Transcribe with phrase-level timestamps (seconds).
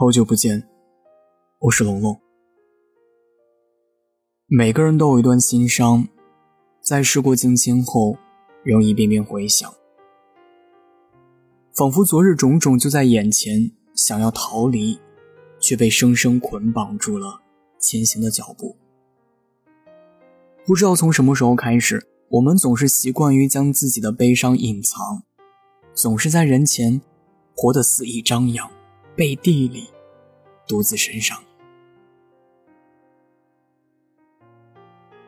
[0.00, 0.62] 好久不见，
[1.58, 2.16] 我是龙龙。
[4.46, 6.06] 每个人都有一段心伤，
[6.80, 8.16] 在事过境迁后，
[8.62, 9.74] 仍一遍遍回想，
[11.74, 15.00] 仿佛昨日种种就在眼前，想要逃离，
[15.58, 17.40] 却被生生捆绑住了
[17.80, 18.76] 前行的脚步。
[20.64, 25.24] 不知道从什么时候开始，我们总是习惯于将自己的悲伤隐藏，
[25.92, 27.02] 总是在人前
[27.56, 28.70] 活得肆意张扬。
[29.18, 29.90] 背地里，
[30.64, 31.36] 独自身上。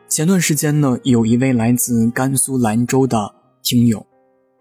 [0.07, 4.07] 前段时间呢，有一位来自甘肃兰州的听友，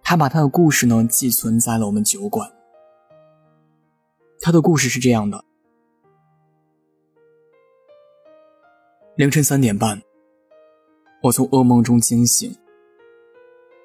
[0.02, 2.50] 他把他的故事呢寄存在了我们酒馆。
[4.40, 5.44] 他的故事是这样的：
[9.14, 10.02] 凌晨三点半，
[11.22, 12.52] 我从噩梦中惊醒，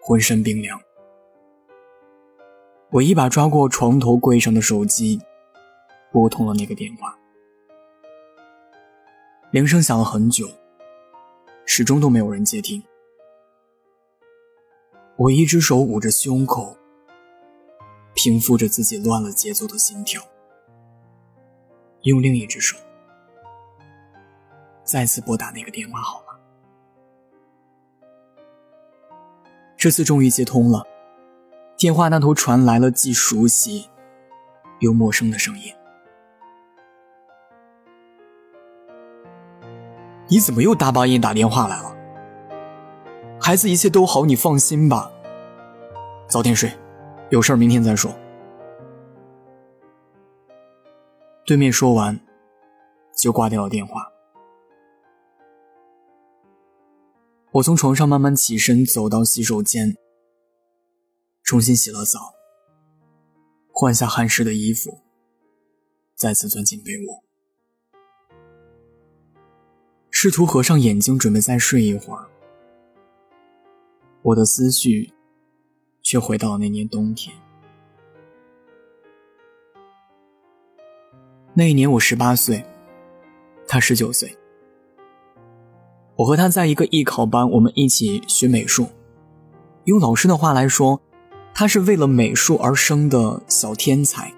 [0.02, 0.82] 浑身冰凉。
[2.90, 5.22] 我一把抓过床头柜上的手机。
[6.16, 7.14] 拨通了那个电话，
[9.52, 10.48] 铃声响了很久，
[11.66, 12.82] 始终都没有人接听。
[15.18, 16.78] 我一只手捂着胸口，
[18.14, 20.24] 平复着自己乱了节奏的心跳，
[22.04, 22.78] 用另一只手
[24.86, 26.40] 再次拨打那个电话号码。
[29.76, 30.88] 这次终于接通了，
[31.76, 33.90] 电话那头传来了既熟悉
[34.80, 35.74] 又陌生的声音。
[40.28, 41.96] 你怎么又大半夜打电话来了？
[43.40, 45.12] 孩子一切都好，你放心吧。
[46.28, 46.72] 早点睡，
[47.30, 48.12] 有事儿明天再说。
[51.46, 52.20] 对面说完，
[53.16, 54.12] 就挂掉了电话。
[57.52, 59.96] 我从床上慢慢起身，走到洗手间，
[61.44, 62.34] 重新洗了澡，
[63.72, 65.02] 换下汗湿的衣服，
[66.16, 67.24] 再次钻进被窝。
[70.18, 72.26] 试图合上眼睛，准备再睡一会儿，
[74.22, 75.12] 我的思绪
[76.02, 77.36] 却回到了那年冬天。
[81.54, 82.64] 那一年我十八岁，
[83.68, 84.34] 他十九岁。
[86.16, 88.88] 我和他在一个艺考班，我们一起学美术。
[89.84, 91.02] 用老师的话来说，
[91.54, 94.34] 他是为了美术而生的小天才，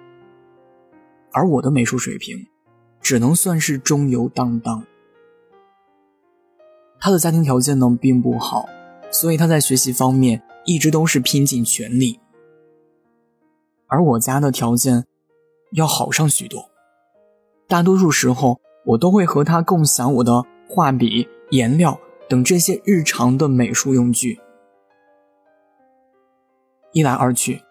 [1.31, 2.47] 而我的美术水平
[2.99, 4.83] 只能算是中游荡荡。
[6.99, 8.67] 他的家庭条件呢并不好，
[9.11, 12.19] 所以他在学习方面一直都是拼尽全力。
[13.87, 15.05] 而我家的条件
[15.71, 16.69] 要好上许多，
[17.67, 24.39] 大多数时候我都会和他共享我的画笔、颜料等这些日常的美术用具。
[26.91, 27.61] 一来二去，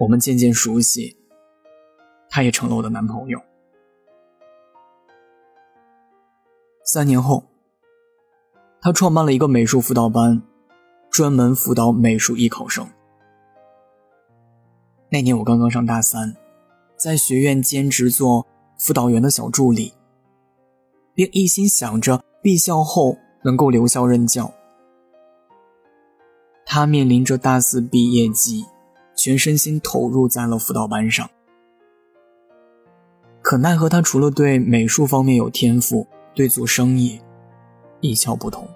[0.00, 1.16] 我们渐渐熟悉，
[2.28, 3.40] 他也成了我的男朋友。
[6.84, 7.49] 三年后。
[8.82, 10.42] 他创办了一个美术辅导班，
[11.10, 12.88] 专门辅导美术艺考生。
[15.10, 16.34] 那年我刚刚上大三，
[16.96, 18.46] 在学院兼职做
[18.78, 19.92] 辅导员的小助理，
[21.12, 24.54] 并一心想着毕校后能够留校任教。
[26.64, 28.64] 他面临着大四毕业季，
[29.14, 31.28] 全身心投入在了辅导班上。
[33.42, 37.20] 可奈何他除了对美术方面有天赋，对做生意。
[38.00, 38.66] 一窍不通。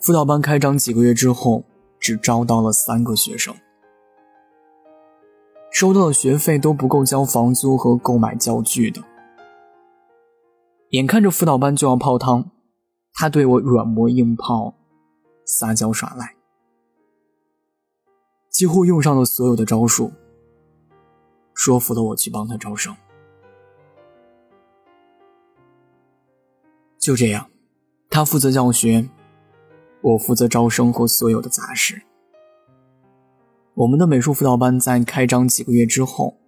[0.00, 1.64] 辅导班开张几个月之后，
[1.98, 3.54] 只招到了三个学生，
[5.70, 9.02] 收到的学费都不够交房租和购买教具的。
[10.90, 12.50] 眼看着辅导班就要泡汤，
[13.14, 14.74] 他对我软磨硬泡，
[15.46, 16.36] 撒娇耍赖，
[18.50, 20.12] 几乎用上了所有的招数，
[21.54, 22.94] 说服了我去帮他招生。
[27.04, 27.50] 就这样，
[28.08, 29.10] 他负责教学，
[30.00, 32.00] 我负责招生和所有的杂事。
[33.74, 36.38] 我们的美术辅导班在开张几个月之后，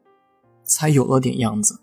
[0.64, 1.80] 才有了点样子。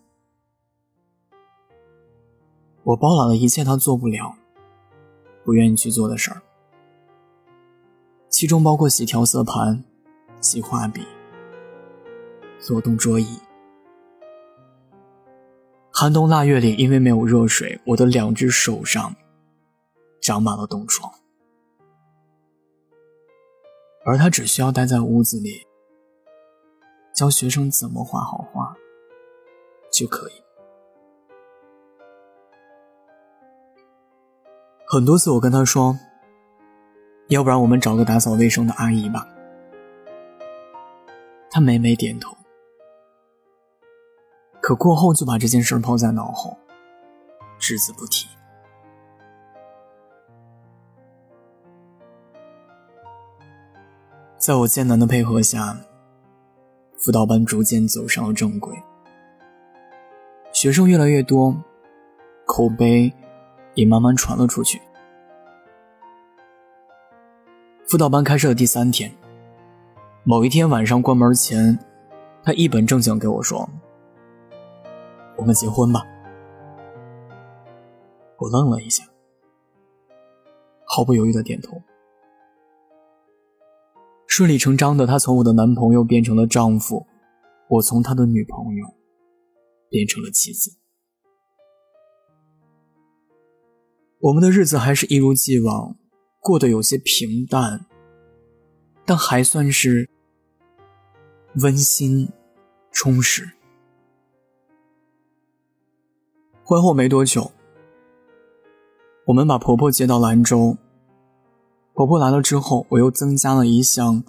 [2.81, 4.37] 我包揽了一切他做不了、
[5.45, 6.41] 不愿意去做的事儿，
[8.27, 9.83] 其中包括洗调色盘、
[10.41, 11.03] 洗画笔、
[12.59, 13.37] 做动桌椅。
[15.95, 19.15] 寒冬腊月里，因为没有热水，我的两只手上
[20.19, 21.13] 长满了冻疮，
[24.03, 25.67] 而他只需要待在屋子里，
[27.13, 28.75] 教学生怎么画好画
[29.91, 30.33] 就可以。
[34.87, 35.99] 很多次我跟他说
[37.29, 39.27] ：“要不然我们找个打扫卫生的阿姨吧。”
[41.51, 42.35] 他每每点头，
[44.63, 46.57] 可过后就把这件事抛在脑后，
[47.59, 48.29] 只字不提。
[54.37, 55.77] 在我艰难的配合下，
[56.97, 58.73] 辅导班逐渐走上了正轨，
[60.53, 61.53] 学生越来越多，
[62.45, 63.11] 口碑
[63.73, 64.81] 也慢慢传了出去。
[67.85, 69.13] 辅导班开设的第三天，
[70.23, 71.77] 某一天晚上关门前，
[72.41, 73.69] 他一本正经给我说
[75.43, 76.07] ：“我们结婚吧。”
[78.39, 79.03] 我愣了一下，
[80.85, 81.81] 毫不犹豫的点头。
[84.25, 87.05] 顺理成章的，他从我的男朋友变成了丈夫，
[87.67, 88.87] 我从他的女朋友
[89.89, 90.77] 变成了妻子。
[94.19, 95.97] 我们的日子还是一如既往。
[96.39, 97.85] 过得有些平淡，
[99.05, 100.09] 但还算是
[101.61, 102.29] 温馨、
[102.91, 103.52] 充实。
[106.73, 107.51] 婚后没多久，
[109.25, 110.75] 我们把婆婆接到兰州。
[111.93, 114.23] 婆婆来了之后，我又增加了一项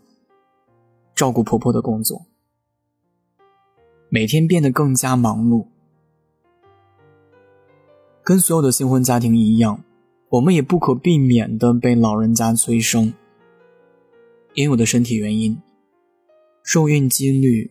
[1.15, 2.27] 照顾婆婆的工作，
[4.11, 5.69] 每天变得更加忙碌，
[8.23, 9.83] 跟所有的新婚家庭一样。
[10.29, 13.15] 我们也不可避免的被老人家催生，
[14.53, 15.63] 因我的身体原因，
[16.63, 17.71] 受孕几率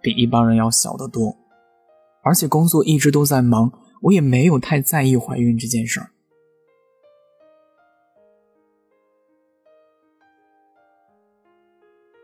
[0.00, 1.36] 比一般人要小得多，
[2.26, 3.70] 而且工作一直都在忙，
[4.02, 6.10] 我也没有太在意怀孕这件事儿。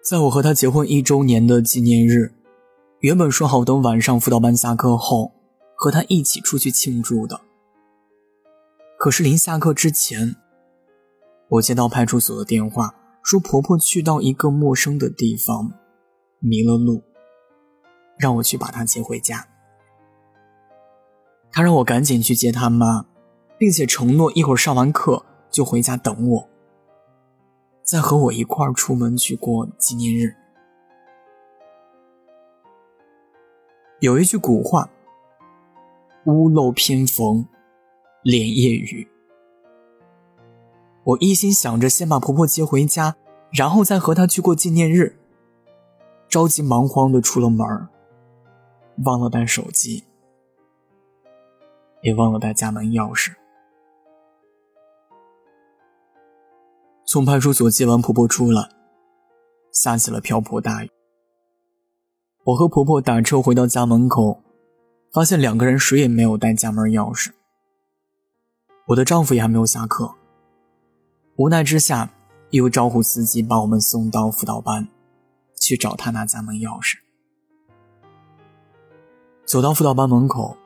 [0.04, 2.34] 在我和他结婚一周年的纪念日，
[2.98, 5.34] 原本说好等晚上辅导班下课后，
[5.76, 7.40] 和他一起出去庆祝的。
[8.98, 10.34] 可是临下课之前，
[11.48, 15.70] 我接到派出所的电话，说婆婆去到一个陌生的地方，
[16.40, 17.04] 迷了路，
[18.18, 19.51] 让我去把她接回家。
[21.52, 23.04] 他让我赶紧去接他妈，
[23.58, 26.48] 并且承诺一会儿上完课就回家等我，
[27.84, 30.34] 再和我一块儿出门去过纪念日。
[34.00, 34.90] 有一句古话
[36.26, 37.46] ：“屋漏偏逢。”
[38.24, 39.08] 连夜雨，
[41.02, 43.16] 我一心想着先把婆婆接回家，
[43.50, 45.18] 然后再和她去过纪念日。
[46.28, 47.66] 着急忙慌的出了门
[49.04, 50.04] 忘了带手机，
[52.02, 53.32] 也忘了带家门钥匙。
[57.06, 58.68] 从派出所接完婆婆出来，
[59.70, 60.90] 下起了瓢泼大雨。
[62.44, 64.42] 我和婆婆打车回到家门口，
[65.12, 67.30] 发现两个人谁也没有带家门钥匙。
[68.88, 70.14] 我的丈夫也还没有下课，
[71.36, 72.10] 无奈之下，
[72.50, 74.88] 又招呼司机把我们送到辅导班，
[75.60, 76.96] 去找他拿家门钥匙。
[79.44, 80.56] 走到辅导班门口，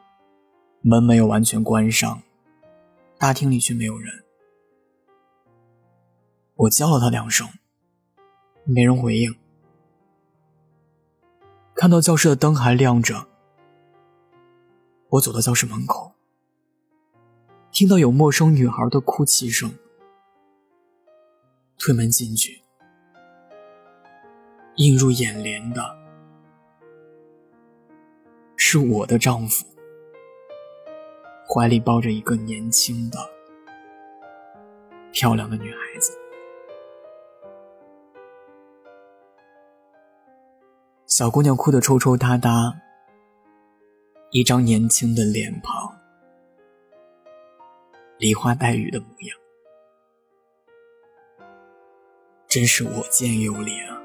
[0.88, 2.22] 门没有完全关上，
[3.18, 4.22] 大厅里却没有人。
[6.54, 7.48] 我叫了他两声，
[8.62, 9.34] 没人回应。
[11.74, 13.26] 看到教室的灯还亮着，
[15.08, 16.12] 我走到教室门口。
[17.72, 19.74] 听到有陌生女孩的哭泣声，
[21.76, 22.62] 推门进去，
[24.76, 25.98] 映入眼帘的
[28.56, 29.66] 是我的丈夫，
[31.48, 33.18] 怀里抱着一个年轻的、
[35.12, 36.12] 漂亮的女孩子。
[41.06, 42.74] 小姑娘哭得抽抽搭搭，
[44.30, 45.96] 一张年轻的脸庞。
[48.18, 49.38] 梨花带雨的模样，
[52.48, 54.02] 真是我见犹怜啊！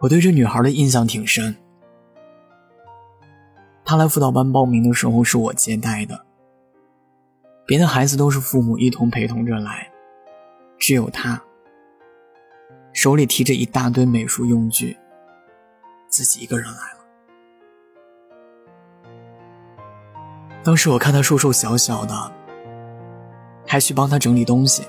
[0.00, 1.61] 我对这女孩的印象挺深。
[3.84, 6.24] 他来辅导班报名的时候是我接待的，
[7.66, 9.90] 别的孩子都是父母一同陪同着来，
[10.78, 11.42] 只有他
[12.92, 14.96] 手里提着一大堆美术用具，
[16.08, 16.98] 自己一个人来了。
[20.62, 22.32] 当时我看他瘦瘦小小的，
[23.66, 24.84] 还去帮他整理东西。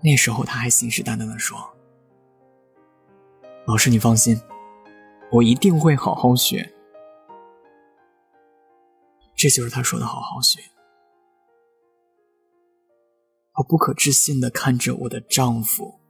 [0.00, 1.58] 那时候他还信誓旦旦的说
[3.66, 4.40] ：“老师，你放心，
[5.32, 6.72] 我一定会好好学。”
[9.36, 10.60] 这就是他说的“好好学”。
[13.56, 16.00] 我不可置信的看着我的丈夫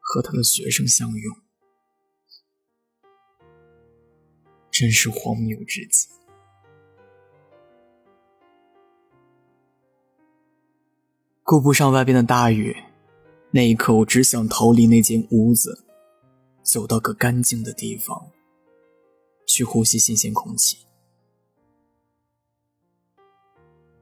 [0.00, 1.36] 和他的学生相拥，
[4.70, 6.08] 真是荒谬至极。
[11.44, 12.76] 顾不上外边的大雨，
[13.52, 15.84] 那一刻我只想逃离那间屋子，
[16.62, 18.32] 走到个干净的地方，
[19.46, 20.89] 去呼吸新鲜空气。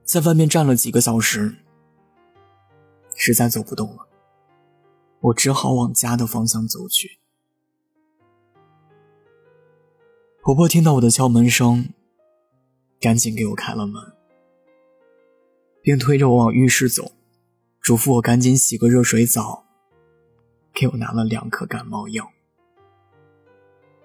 [0.09, 1.55] 在外面站了几个小时，
[3.15, 4.07] 实在走不动了，
[5.19, 7.19] 我只好往家的方向走去。
[10.41, 11.93] 婆婆听到我的敲门声，
[12.99, 14.01] 赶紧给我开了门，
[15.83, 17.11] 并推着我往浴室走，
[17.79, 19.65] 嘱咐我赶紧洗个热水澡，
[20.73, 22.31] 给我拿了两颗感冒药，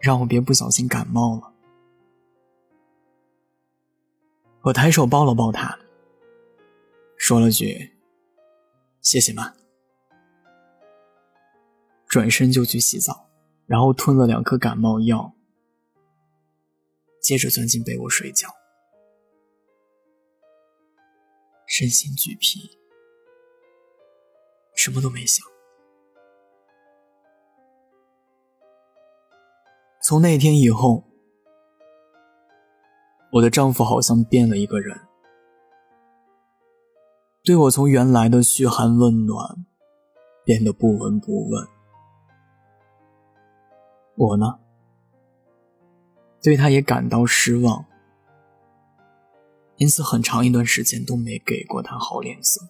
[0.00, 1.54] 让我别不小心感冒了。
[4.64, 5.78] 我抬手抱了抱她，
[7.26, 7.90] 说了句
[9.00, 9.54] “谢谢妈”，
[12.06, 13.30] 转身就去洗澡，
[13.64, 15.32] 然后吞了两颗感冒药。
[17.22, 18.50] 接着钻进被窝睡觉，
[21.66, 22.78] 身心俱疲，
[24.76, 25.42] 什么都没想。
[30.02, 31.04] 从那天以后，
[33.32, 35.00] 我的丈夫好像变了一个人，
[37.44, 39.66] 对我从原来的嘘寒问暖，
[40.46, 41.68] 变得不闻不问。
[44.16, 44.58] 我呢？
[46.42, 47.84] 对他也感到失望，
[49.76, 52.66] 因此很长一段时间都没给过他好脸色。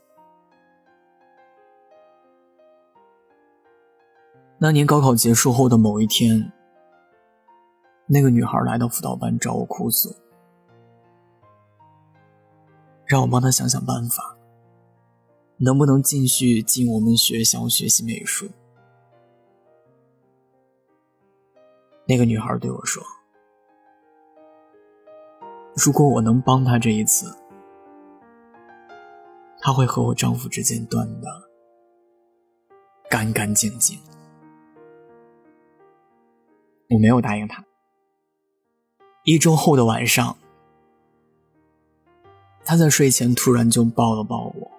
[4.59, 6.53] 那年高考结束后的某一天，
[8.07, 10.17] 那个女孩来到辅导班找我哭诉，
[13.07, 14.34] 让我帮她想想办法，
[15.65, 18.47] 能不能继续进我们学校学习美术。
[22.07, 23.03] 那个女孩对我说。
[25.75, 27.35] 如果我能帮她这一次，
[29.59, 31.29] 她会和我丈夫之间断的
[33.09, 33.99] 干干净净。
[36.91, 37.65] 我没有答应她。
[39.25, 40.37] 一周后的晚上，
[42.67, 44.71] 她在睡前突然就抱了抱我，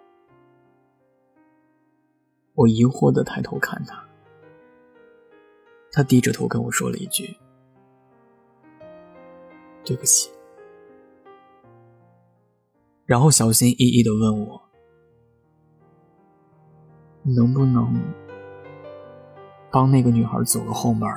[2.56, 4.04] 我疑惑的抬头看她，
[5.92, 7.38] 她低着头跟我说了一句
[9.86, 10.32] ：“对不起。”
[13.06, 14.62] 然后小心翼翼的问我
[17.24, 17.94] ：“能不能
[19.70, 21.08] 帮那个女孩走个后门，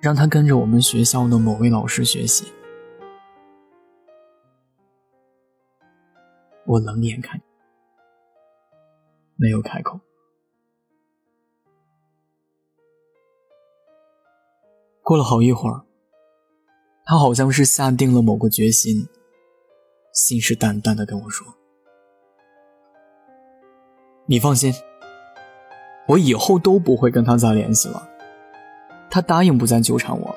[0.00, 2.52] 让她跟着我们学校的某位老师学习？”
[6.66, 7.40] 我冷眼看，
[9.40, 10.00] 没有开口。
[15.02, 15.86] 过了好一会儿，
[17.06, 19.08] 他好像是下定了某个决心。
[20.12, 21.46] 信誓旦旦的跟我说
[24.26, 24.74] ：“你放心，
[26.08, 28.10] 我以后都不会跟他再联系了。
[29.08, 30.36] 他答应不再纠缠我。”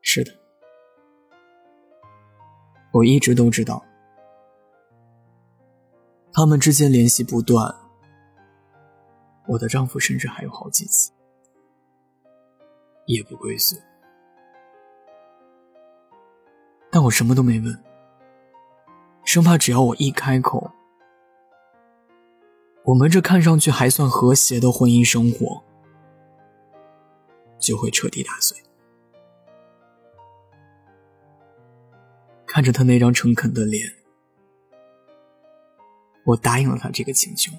[0.00, 0.32] 是的，
[2.92, 3.84] 我一直都知道，
[6.36, 7.72] 他们之间联系不断。
[9.46, 11.12] 我的丈夫甚至还有好几次
[13.06, 13.76] 夜不归宿。
[16.90, 17.84] 但我什么都没问，
[19.24, 20.72] 生怕只要我一开口，
[22.82, 25.62] 我们这看上去还算和谐的婚姻生活
[27.60, 28.58] 就会彻底打碎。
[32.44, 33.92] 看着他那张诚恳的脸，
[36.24, 37.52] 我答应了他这个请求，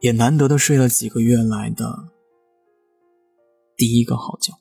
[0.00, 2.08] 也难得的睡了几个月来的
[3.76, 4.54] 第一个好觉。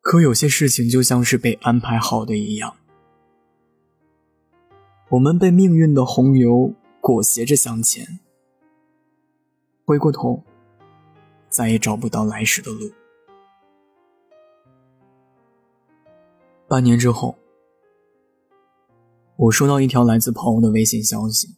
[0.00, 2.76] 可有些事情就像是被安排好的一样，
[5.10, 8.18] 我们被命运的洪流裹挟着向前，
[9.86, 10.42] 回过头，
[11.48, 12.92] 再也找不到来时的路。
[16.74, 17.38] 半年之后，
[19.36, 21.56] 我收到一条来自朋友的微信消息，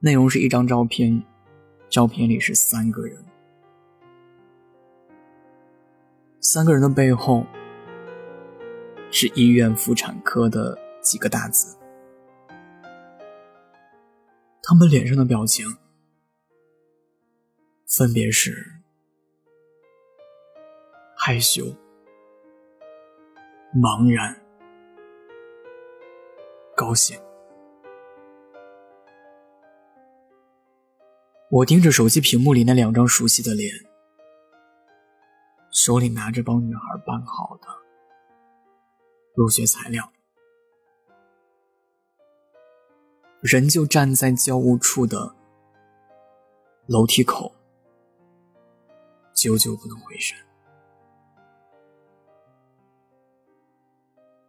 [0.00, 1.24] 内容是一张照片，
[1.88, 3.24] 照片里是三个人。
[6.40, 7.46] 三个人的背后
[9.10, 11.78] 是医院妇产科的几个大字，
[14.62, 15.64] 他们脸上的表情
[17.86, 18.82] 分别是
[21.16, 21.74] 害羞、
[23.72, 24.36] 茫然、
[26.76, 27.16] 高兴。
[31.48, 33.72] 我盯着手机屏幕里那两张熟悉的脸。
[35.70, 37.68] 手里拿着帮女孩办好的
[39.36, 40.12] 入学材料，
[43.40, 45.36] 人就站在教务处的
[46.86, 47.54] 楼梯口，
[49.32, 50.36] 久久不能回神。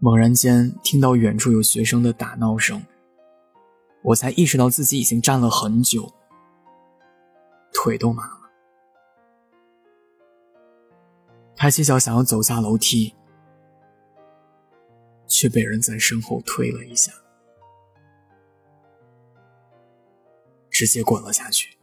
[0.03, 2.83] 猛然间听到远处有学生的打闹声，
[4.01, 6.11] 我才意识到自己已经站了很久，
[7.71, 8.49] 腿都麻了。
[11.55, 13.13] 抬起脚想要走下楼梯，
[15.27, 17.11] 却被人在身后推了一下，
[20.71, 21.77] 直接滚了下去。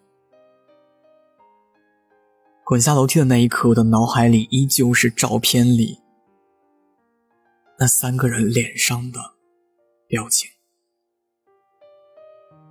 [2.64, 6.00] 滚下楼梯的那一刻，我的脑海里依旧是照片里。
[7.80, 9.36] 那三个人脸上的
[10.08, 10.50] 表情，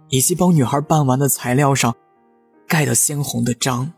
[0.09, 1.95] 以及帮女孩办完的材料上
[2.67, 3.93] 盖的鲜红的章，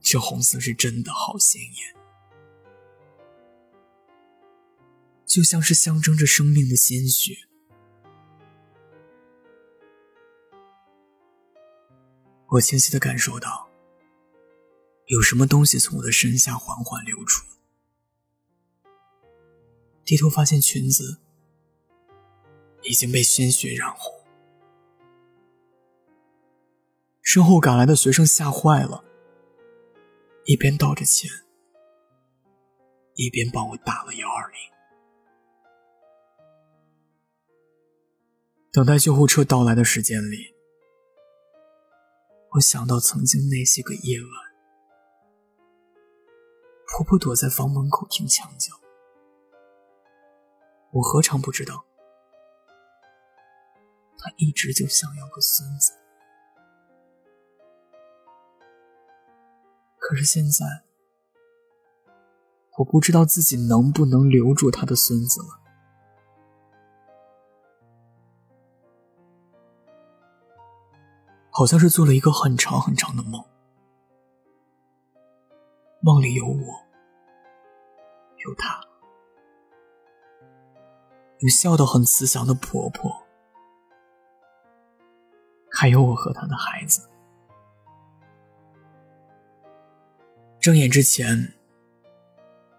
[0.00, 1.94] 这红色是真的好鲜艳，
[5.26, 7.34] 就像是象征着生命的鲜血。
[12.48, 13.68] 我清晰的感受到，
[15.08, 17.51] 有什么东西从我的身下缓缓流出。
[20.12, 21.22] 低头发现裙子
[22.82, 24.12] 已经被鲜血染红，
[27.22, 29.02] 身后赶来的学生吓坏了，
[30.44, 31.30] 一边道着歉，
[33.14, 34.58] 一边帮我打了幺二零。
[38.70, 40.54] 等待救护车到来的时间里，
[42.50, 44.30] 我想到曾经那些个夜晚，
[46.86, 48.81] 婆婆躲在房门口听墙角。
[50.92, 51.84] 我何尝不知道，
[54.18, 55.92] 他一直就想要个孙子。
[59.98, 60.84] 可是现在，
[62.76, 65.60] 我不知道自己能不能留住他的孙子了。
[71.50, 73.42] 好像是做了一个很长很长的梦，
[76.00, 76.86] 梦里有我，
[78.44, 78.91] 有他。
[81.42, 83.12] 我笑得很慈祥的婆婆，
[85.68, 87.08] 还有我和她的孩子。
[90.60, 91.52] 睁眼之前，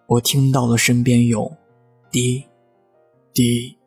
[0.08, 1.58] 我听到了身边有
[2.10, 2.48] 滴
[3.34, 3.78] 滴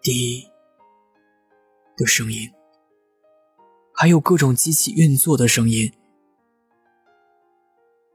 [0.00, 0.48] 滴
[1.94, 2.50] 的声音，
[3.92, 5.92] 还有各种机器运作的声音。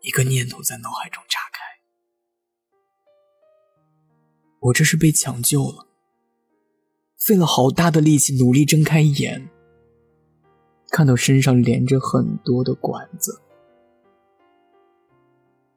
[0.02, 1.42] 一个念头在脑海中炸
[4.60, 5.88] 我这是被抢救了，
[7.16, 9.50] 费了好大的力气，努力睁开眼，
[10.90, 13.40] 看到身上连着很多的管子，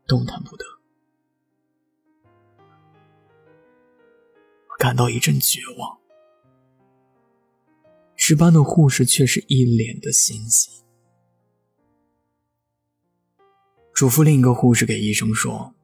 [0.07, 0.65] 动弹不得，
[4.69, 5.99] 我感到一阵绝望。
[8.17, 10.85] 值班的护士却是一脸的欣喜，
[13.93, 15.75] 嘱咐另一个护士给医生说：“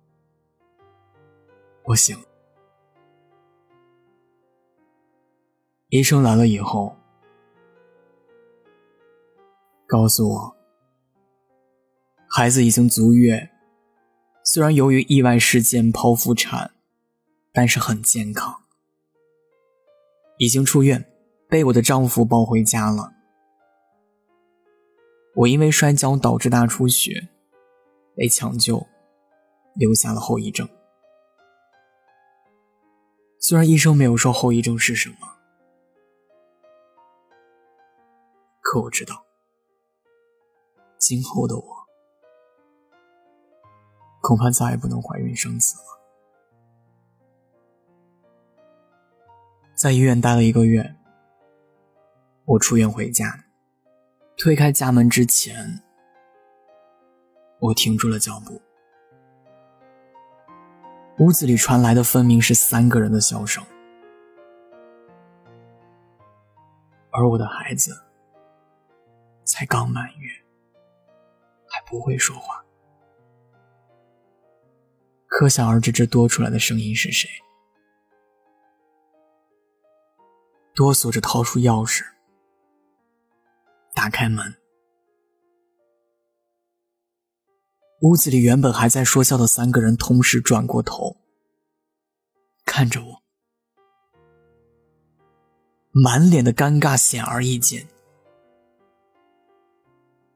[1.84, 2.24] 我醒了。”
[5.88, 6.96] 医生来了以后，
[9.86, 10.56] 告诉我，
[12.28, 13.50] 孩子已经足月，
[14.42, 16.72] 虽然由于意外事件剖腹产，
[17.52, 18.64] 但是很健康，
[20.38, 21.08] 已经出院，
[21.48, 23.12] 被我的丈夫抱回家了。
[25.36, 27.28] 我因为摔跤导致大出血，
[28.16, 28.84] 被抢救，
[29.76, 30.68] 留下了后遗症。
[33.38, 35.35] 虽然医生没有说后遗症是什么。
[38.68, 39.24] 可我知道，
[40.98, 41.62] 今后的我
[44.20, 45.84] 恐怕再也不能怀孕生子了。
[49.76, 50.96] 在医院待了一个月，
[52.44, 53.44] 我出院回家，
[54.36, 55.80] 推开家门之前，
[57.60, 58.60] 我停住了脚步。
[61.18, 63.64] 屋子里传来的分明是三个人的笑声，
[67.12, 68.02] 而我的孩子。
[69.46, 70.28] 才刚满月，
[71.68, 72.64] 还不会说话，
[75.28, 77.30] 可想而知，这多出来的声音是谁？
[80.74, 82.04] 哆嗦着掏出钥匙，
[83.94, 84.56] 打开门，
[88.02, 91.16] 屋子里原本还在说笑的三个人同时转过头，
[92.64, 93.22] 看着我，
[95.92, 97.86] 满脸的尴尬显而易见。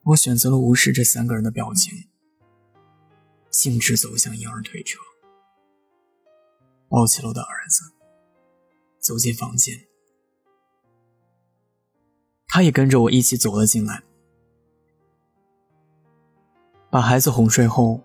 [0.04, 2.08] 我选择了无视这三个人的表情，
[3.50, 4.98] 径直走向婴儿推车。
[6.88, 7.92] 抱起了我的儿子，
[8.98, 9.86] 走进房间。
[12.48, 14.02] 他也跟着我一起走了进来。
[16.90, 18.00] 把孩子哄睡后，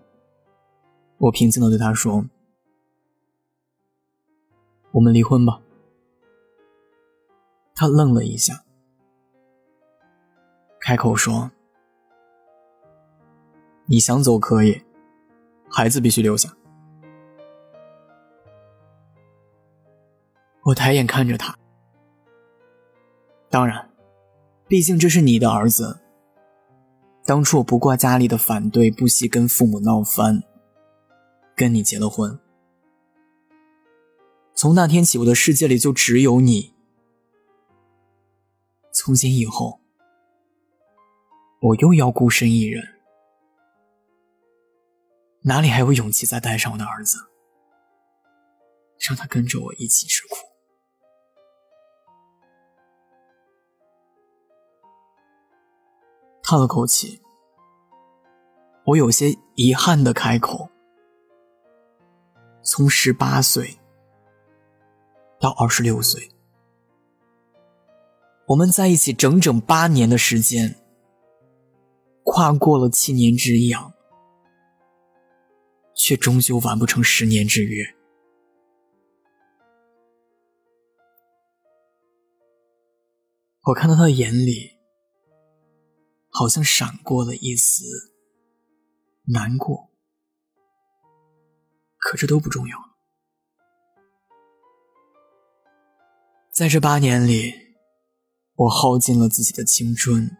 [1.18, 2.26] 我平静的对他说
[4.92, 5.60] ：“我们离婚吧。”
[7.74, 8.64] 他愣了一下，
[10.80, 11.50] 开口说
[13.86, 14.82] ：“你想走可以，
[15.68, 16.56] 孩子必须留下。”
[20.64, 21.56] 我抬眼看着他，
[23.48, 23.88] 当然，
[24.66, 26.00] 毕竟这是你的儿子。
[27.24, 30.42] 当初我不顾家里的反对，不惜跟父母闹翻，
[31.54, 32.38] 跟你结了婚。
[34.54, 36.74] 从那天起，我的世界里就只有你。
[38.92, 39.80] 从今以后，
[41.60, 42.95] 我又要孤身一人，
[45.48, 47.18] 哪里还有勇气再带上我的儿子，
[48.98, 50.34] 让他跟着我一起吃苦？
[56.42, 57.22] 叹了口气，
[58.86, 60.68] 我有些遗憾的开口
[62.64, 63.78] ：“从十八岁
[65.38, 66.28] 到二十六岁，
[68.48, 70.74] 我们在一起整整八年的时间，
[72.24, 73.92] 跨过了七年之痒，
[75.96, 77.84] 却终究完不成十年之约。”
[83.66, 84.76] 我看到他的眼里。
[86.38, 87.82] 好像闪过了一丝
[89.24, 89.90] 难过，
[91.96, 92.76] 可这都不重要。
[96.52, 97.54] 在这八年里，
[98.56, 100.36] 我耗尽了自己的青春，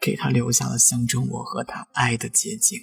[0.00, 2.80] 给他留下了象征我和他爱的结晶，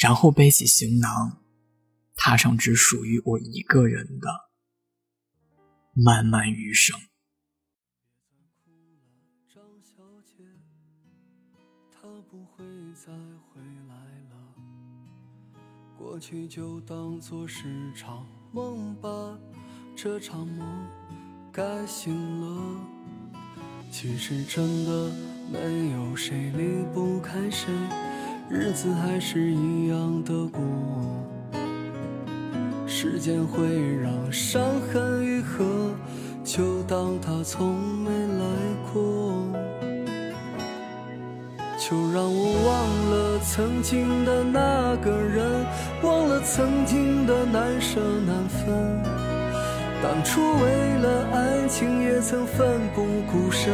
[0.00, 1.42] 然后背起行囊，
[2.16, 4.28] 踏上只属于我一个人的
[5.92, 6.98] 漫漫余生。
[13.06, 13.94] 再回来
[14.28, 14.54] 了，
[15.96, 19.38] 过去就当作是场梦吧，
[19.96, 20.88] 这场梦
[21.50, 22.86] 该醒了。
[23.90, 25.10] 其实真的
[25.50, 27.72] 没有谁离不开谁，
[28.52, 30.60] 日子还是一样的过。
[32.84, 33.64] 时间会
[34.02, 35.94] 让伤痕愈合，
[36.42, 38.44] 就当它从没来
[38.92, 39.00] 过。
[41.78, 45.64] 就让我忘了曾经的那个人，
[46.02, 49.00] 忘了曾经的难舍难分。
[50.02, 53.72] 当初为了爱情也曾奋不顾身，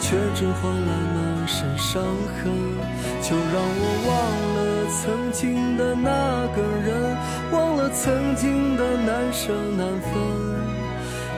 [0.00, 2.52] 却只换来满身伤痕。
[3.22, 4.10] 就让我忘
[4.56, 4.58] 了
[4.90, 7.16] 曾经的那个人，
[7.52, 10.10] 忘了曾经的难舍难分。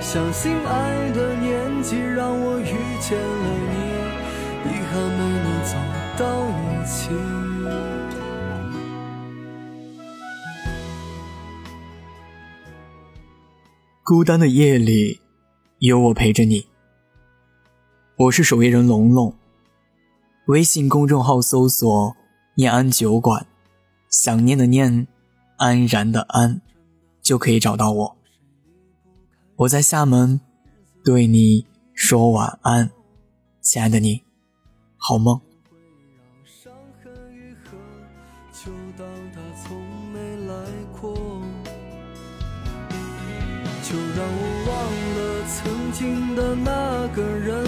[0.01, 3.75] 相信爱的年纪让我遇见了你，
[4.69, 5.77] 遗憾没能走。
[6.19, 7.09] 到一起。
[14.05, 15.21] 孤单的夜里，
[15.79, 16.67] 有我陪着你。
[18.17, 19.35] 我是守夜人龙龙，
[20.47, 22.17] 微信公众号搜索
[22.57, 23.47] “念安酒馆”，
[24.11, 25.07] 想念的念，
[25.57, 26.61] 安然的安，
[27.23, 28.17] 就可以找到我。
[29.55, 30.41] 我在厦门，
[31.05, 32.91] 对你说晚安，
[33.61, 34.25] 亲爱的你，
[34.97, 35.41] 好梦。
[43.85, 44.73] 就让我忘
[45.17, 47.63] 了曾经的那个人，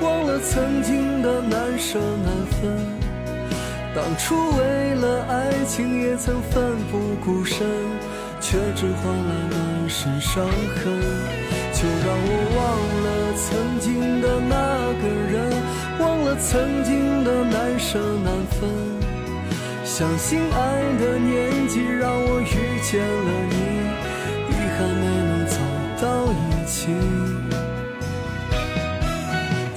[0.00, 2.76] 忘了曾经的难舍难分。
[3.94, 7.66] 当初为了爱情也曾奋不顾身，
[8.40, 11.00] 却只换来满身伤痕。
[11.72, 12.60] 就让我忘
[13.04, 13.06] 了
[13.36, 14.54] 曾经的那
[15.00, 15.36] 个人，
[15.98, 18.68] 忘了曾经的难舍难分。
[19.84, 23.54] 相信爱的年纪让我遇见了你，
[24.48, 25.56] 遗憾没能走。
[26.00, 26.94] 到一起，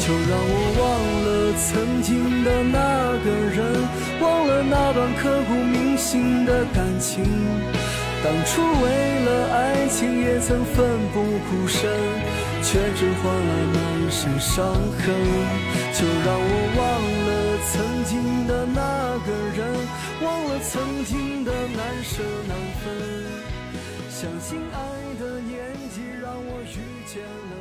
[0.02, 0.84] 就让我忘
[1.24, 2.80] 了曾经的那
[3.24, 3.62] 个人，
[4.20, 7.24] 忘了那段刻骨铭心的感情。
[8.24, 8.90] 当初为
[9.26, 10.84] 了爱情也曾奋
[11.14, 11.88] 不顾身，
[12.64, 15.14] 却只换来满身伤痕。
[15.94, 16.82] 就让我忘
[17.28, 17.30] 了
[17.70, 18.82] 曾经的那
[19.22, 19.62] 个人，
[20.24, 22.90] 忘了曾经的难舍难分。
[24.10, 24.78] 相信爱
[25.20, 25.62] 的年
[25.94, 27.61] 纪让我遇见了。